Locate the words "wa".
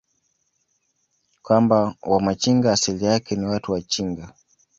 3.71-3.81